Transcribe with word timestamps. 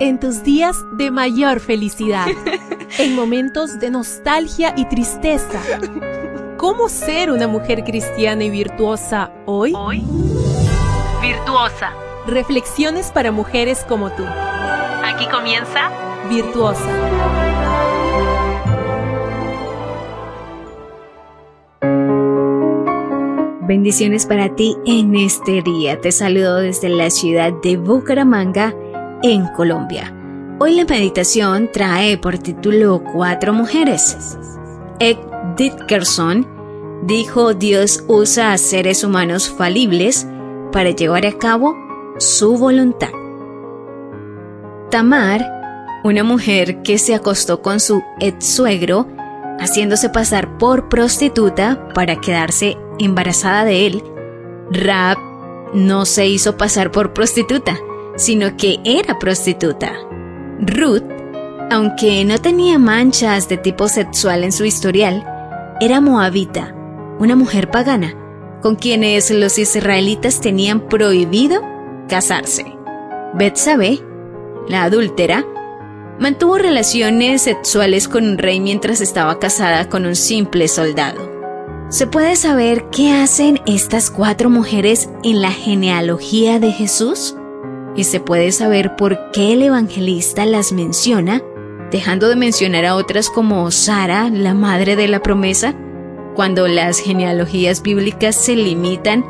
en 0.00 0.18
tus 0.18 0.42
días 0.42 0.76
de 0.92 1.10
mayor 1.10 1.60
felicidad, 1.60 2.26
en 2.98 3.14
momentos 3.14 3.78
de 3.78 3.90
nostalgia 3.90 4.74
y 4.76 4.86
tristeza. 4.86 5.60
¿Cómo 6.56 6.88
ser 6.88 7.30
una 7.30 7.46
mujer 7.46 7.84
cristiana 7.84 8.44
y 8.44 8.50
virtuosa 8.50 9.30
hoy? 9.46 9.72
Hoy, 9.76 10.02
virtuosa. 11.22 11.92
Reflexiones 12.26 13.10
para 13.12 13.30
mujeres 13.30 13.84
como 13.88 14.10
tú. 14.10 14.24
Aquí 14.24 15.26
comienza 15.28 15.90
Virtuosa. 16.28 16.86
Bendiciones 23.62 24.26
para 24.26 24.54
ti 24.54 24.76
en 24.84 25.16
este 25.16 25.62
día. 25.62 26.00
Te 26.00 26.12
saludo 26.12 26.56
desde 26.56 26.88
la 26.88 27.10
ciudad 27.10 27.52
de 27.62 27.76
Bucaramanga, 27.76 28.74
en 29.22 29.46
Colombia. 29.48 30.14
Hoy 30.58 30.74
la 30.74 30.84
meditación 30.84 31.70
trae 31.72 32.18
por 32.18 32.38
título 32.38 33.02
Cuatro 33.12 33.52
mujeres. 33.52 34.38
Ed 34.98 35.16
Dickerson 35.56 36.46
dijo 37.06 37.54
Dios 37.54 38.04
usa 38.08 38.52
a 38.52 38.58
seres 38.58 39.04
humanos 39.04 39.50
falibles 39.50 40.26
para 40.72 40.90
llevar 40.90 41.26
a 41.26 41.32
cabo 41.32 41.76
su 42.18 42.56
voluntad. 42.56 43.10
Tamar, 44.90 45.46
una 46.04 46.24
mujer 46.24 46.82
que 46.82 46.98
se 46.98 47.14
acostó 47.14 47.62
con 47.62 47.80
su 47.80 48.02
ex 48.20 48.54
suegro, 48.54 49.06
haciéndose 49.58 50.08
pasar 50.08 50.58
por 50.58 50.88
prostituta 50.88 51.88
para 51.94 52.20
quedarse 52.20 52.76
embarazada 52.98 53.64
de 53.64 53.86
él, 53.86 54.04
Rab 54.70 55.18
no 55.74 56.04
se 56.06 56.26
hizo 56.26 56.56
pasar 56.56 56.90
por 56.90 57.12
prostituta, 57.12 57.78
sino 58.20 58.54
que 58.58 58.78
era 58.84 59.18
prostituta. 59.18 59.94
Ruth, 60.60 61.02
aunque 61.70 62.22
no 62.26 62.36
tenía 62.36 62.78
manchas 62.78 63.48
de 63.48 63.56
tipo 63.56 63.88
sexual 63.88 64.44
en 64.44 64.52
su 64.52 64.66
historial, 64.66 65.24
era 65.80 66.02
moabita, 66.02 66.74
una 67.18 67.34
mujer 67.34 67.70
pagana, 67.70 68.14
con 68.60 68.76
quienes 68.76 69.30
los 69.30 69.58
israelitas 69.58 70.42
tenían 70.42 70.86
prohibido 70.86 71.62
casarse. 72.08 72.66
Betsabé, 73.32 74.00
la 74.68 74.82
adúltera, 74.82 75.46
mantuvo 76.18 76.58
relaciones 76.58 77.40
sexuales 77.40 78.06
con 78.06 78.28
un 78.28 78.36
rey 78.36 78.60
mientras 78.60 79.00
estaba 79.00 79.38
casada 79.38 79.88
con 79.88 80.04
un 80.04 80.14
simple 80.14 80.68
soldado. 80.68 81.30
¿Se 81.88 82.06
puede 82.06 82.36
saber 82.36 82.84
qué 82.90 83.12
hacen 83.12 83.60
estas 83.64 84.10
cuatro 84.10 84.50
mujeres 84.50 85.08
en 85.24 85.40
la 85.40 85.52
genealogía 85.52 86.60
de 86.60 86.70
Jesús? 86.72 87.34
¿Y 87.96 88.04
se 88.04 88.20
puede 88.20 88.52
saber 88.52 88.96
por 88.96 89.30
qué 89.32 89.52
el 89.52 89.62
evangelista 89.62 90.46
las 90.46 90.72
menciona, 90.72 91.42
dejando 91.90 92.28
de 92.28 92.36
mencionar 92.36 92.84
a 92.84 92.94
otras 92.94 93.30
como 93.30 93.70
Sara, 93.70 94.30
la 94.30 94.54
madre 94.54 94.96
de 94.96 95.08
la 95.08 95.22
promesa, 95.22 95.74
cuando 96.34 96.68
las 96.68 97.00
genealogías 97.00 97.82
bíblicas 97.82 98.36
se 98.36 98.54
limitan 98.54 99.24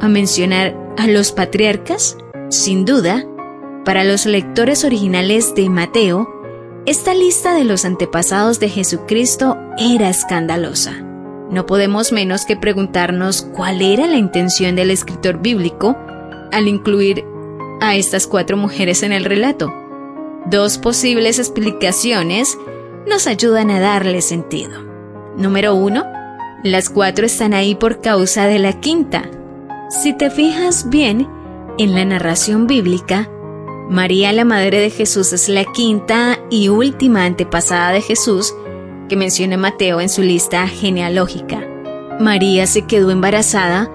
a 0.00 0.08
mencionar 0.08 0.76
a 0.96 1.06
los 1.06 1.32
patriarcas? 1.32 2.16
Sin 2.48 2.84
duda, 2.84 3.24
para 3.84 4.04
los 4.04 4.26
lectores 4.26 4.84
originales 4.84 5.54
de 5.54 5.68
Mateo, 5.68 6.28
esta 6.86 7.14
lista 7.14 7.54
de 7.54 7.64
los 7.64 7.84
antepasados 7.84 8.58
de 8.58 8.70
Jesucristo 8.70 9.58
era 9.78 10.08
escandalosa. 10.08 10.92
No 11.50 11.66
podemos 11.66 12.10
menos 12.12 12.46
que 12.46 12.56
preguntarnos 12.56 13.42
cuál 13.42 13.82
era 13.82 14.06
la 14.06 14.16
intención 14.16 14.76
del 14.76 14.90
escritor 14.90 15.42
bíblico 15.42 15.96
al 16.52 16.68
incluir 16.68 17.24
a 17.80 17.96
estas 17.96 18.26
cuatro 18.26 18.56
mujeres 18.56 19.02
en 19.02 19.12
el 19.12 19.24
relato. 19.24 19.72
Dos 20.46 20.78
posibles 20.78 21.38
explicaciones 21.38 22.56
nos 23.06 23.26
ayudan 23.26 23.70
a 23.70 23.80
darle 23.80 24.22
sentido. 24.22 24.82
Número 25.36 25.74
uno, 25.74 26.04
las 26.62 26.90
cuatro 26.90 27.26
están 27.26 27.54
ahí 27.54 27.74
por 27.74 28.00
causa 28.00 28.46
de 28.46 28.58
la 28.58 28.80
quinta. 28.80 29.30
Si 29.88 30.12
te 30.12 30.30
fijas 30.30 30.88
bien, 30.88 31.28
en 31.78 31.94
la 31.94 32.04
narración 32.04 32.66
bíblica, 32.66 33.28
María 33.88 34.32
la 34.32 34.44
Madre 34.44 34.80
de 34.80 34.90
Jesús 34.90 35.32
es 35.32 35.48
la 35.48 35.64
quinta 35.64 36.38
y 36.50 36.68
última 36.68 37.24
antepasada 37.24 37.92
de 37.92 38.02
Jesús 38.02 38.54
que 39.08 39.16
menciona 39.16 39.56
Mateo 39.56 40.00
en 40.00 40.08
su 40.08 40.22
lista 40.22 40.68
genealógica. 40.68 41.66
María 42.20 42.66
se 42.66 42.82
quedó 42.86 43.10
embarazada, 43.10 43.90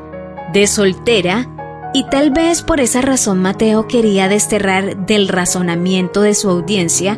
de 0.51 0.68
soltera, 0.68 1.47
y 1.95 2.03
tal 2.03 2.29
vez 2.29 2.61
por 2.61 2.81
esa 2.81 3.00
razón 3.00 3.41
Mateo 3.41 3.88
quería 3.88 4.28
desterrar 4.28 5.06
del 5.06 5.29
razonamiento 5.29 6.23
de 6.23 6.35
su 6.35 6.50
audiencia 6.50 7.17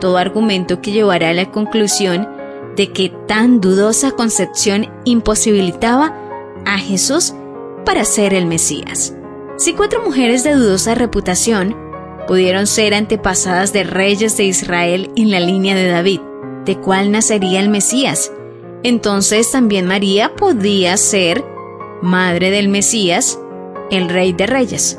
todo 0.00 0.16
argumento 0.16 0.82
que 0.82 0.90
llevara 0.90 1.28
a 1.28 1.32
la 1.32 1.52
conclusión 1.52 2.28
de 2.74 2.92
que 2.92 3.12
tan 3.28 3.60
dudosa 3.60 4.10
concepción 4.10 4.88
imposibilitaba 5.04 6.16
a 6.66 6.78
Jesús 6.78 7.32
para 7.84 8.04
ser 8.04 8.34
el 8.34 8.46
Mesías. 8.46 9.14
Si 9.56 9.74
cuatro 9.74 10.02
mujeres 10.04 10.42
de 10.42 10.54
dudosa 10.54 10.96
reputación 10.96 11.76
pudieron 12.26 12.66
ser 12.66 12.94
antepasadas 12.94 13.72
de 13.72 13.84
reyes 13.84 14.36
de 14.36 14.46
Israel 14.46 15.12
en 15.14 15.30
la 15.30 15.38
línea 15.38 15.76
de 15.76 15.86
David, 15.86 16.20
de 16.64 16.76
cuál 16.76 17.12
nacería 17.12 17.60
el 17.60 17.68
Mesías, 17.68 18.32
entonces 18.82 19.52
también 19.52 19.86
María 19.86 20.34
podía 20.34 20.96
ser 20.96 21.44
madre 22.02 22.50
del 22.50 22.68
Mesías 22.68 23.38
el 23.90 24.08
Rey 24.08 24.32
de 24.32 24.46
Reyes. 24.46 24.98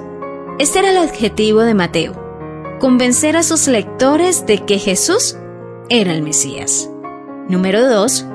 Este 0.57 0.79
era 0.79 0.91
el 0.91 0.97
objetivo 0.97 1.61
de 1.61 1.73
Mateo, 1.73 2.13
convencer 2.79 3.37
a 3.37 3.43
sus 3.43 3.67
lectores 3.67 4.45
de 4.45 4.65
que 4.65 4.79
Jesús 4.79 5.37
era 5.89 6.13
el 6.13 6.21
Mesías. 6.21 6.89
Número 7.47 7.87
2. 7.87 8.25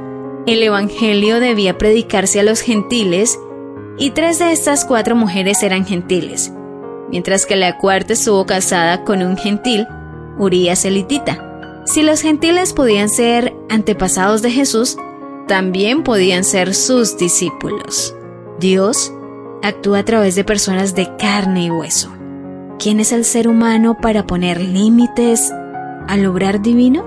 El 0.46 0.62
Evangelio 0.62 1.40
debía 1.40 1.78
predicarse 1.78 2.40
a 2.40 2.42
los 2.42 2.60
gentiles 2.60 3.38
y 3.98 4.10
tres 4.10 4.38
de 4.38 4.52
estas 4.52 4.84
cuatro 4.84 5.14
mujeres 5.16 5.62
eran 5.62 5.86
gentiles, 5.86 6.52
mientras 7.10 7.46
que 7.46 7.56
la 7.56 7.78
cuarta 7.78 8.12
estuvo 8.12 8.44
casada 8.44 9.04
con 9.04 9.22
un 9.22 9.36
gentil, 9.36 9.86
Urias 10.38 10.84
elitita. 10.84 11.82
Si 11.86 12.02
los 12.02 12.20
gentiles 12.20 12.72
podían 12.72 13.08
ser 13.08 13.54
antepasados 13.68 14.42
de 14.42 14.50
Jesús, 14.50 14.96
también 15.46 16.02
podían 16.02 16.44
ser 16.44 16.74
sus 16.74 17.16
discípulos. 17.18 18.14
Dios 18.58 19.12
actúa 19.64 20.00
a 20.00 20.04
través 20.04 20.34
de 20.34 20.44
personas 20.44 20.94
de 20.94 21.16
carne 21.16 21.64
y 21.64 21.70
hueso. 21.70 22.14
¿Quién 22.78 23.00
es 23.00 23.12
el 23.12 23.24
ser 23.24 23.48
humano 23.48 23.96
para 24.00 24.26
poner 24.26 24.60
límites 24.60 25.52
al 26.06 26.26
obrar 26.26 26.60
divino? 26.60 27.04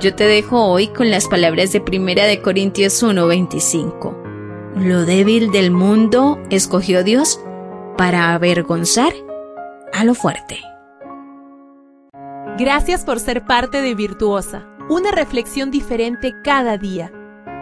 Yo 0.00 0.14
te 0.14 0.24
dejo 0.24 0.66
hoy 0.66 0.88
con 0.88 1.10
las 1.10 1.26
palabras 1.26 1.72
de 1.72 1.80
Primera 1.80 2.24
de 2.24 2.40
Corintios 2.40 3.02
1:25. 3.02 4.16
Lo 4.76 5.04
débil 5.04 5.50
del 5.50 5.72
mundo 5.72 6.38
escogió 6.48 7.02
Dios 7.02 7.40
para 7.96 8.34
avergonzar 8.34 9.12
a 9.92 10.04
lo 10.04 10.14
fuerte. 10.14 10.58
Gracias 12.56 13.04
por 13.04 13.18
ser 13.18 13.44
parte 13.44 13.82
de 13.82 13.94
Virtuosa, 13.94 14.66
una 14.88 15.10
reflexión 15.10 15.70
diferente 15.70 16.34
cada 16.44 16.78
día. 16.78 17.10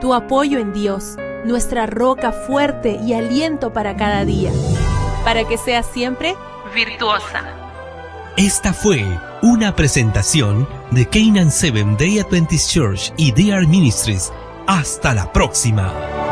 Tu 0.01 0.13
apoyo 0.13 0.59
en 0.59 0.73
Dios 0.73 1.17
nuestra 1.45 1.87
roca 1.87 2.33
fuerte 2.33 2.99
y 3.03 3.15
aliento 3.15 3.73
para 3.73 3.97
cada 3.97 4.25
día, 4.25 4.53
para 5.25 5.47
que 5.47 5.59
seas 5.59 5.87
siempre 5.87 6.37
virtuosa. 6.75 7.43
Esta 8.37 8.73
fue 8.73 9.05
una 9.43 9.75
presentación 9.75 10.69
de 10.91 11.07
Canaan 11.09 11.51
Seven 11.51 11.97
Day 11.97 12.19
Adventist 12.21 12.71
Church 12.71 13.13
y 13.17 13.33
DR 13.33 13.67
Ministries. 13.67 14.33
Hasta 14.67 15.15
la 15.15 15.33
próxima. 15.33 16.28